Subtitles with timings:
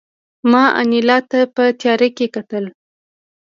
[0.51, 2.65] ما انیلا ته په تیاره کې کتل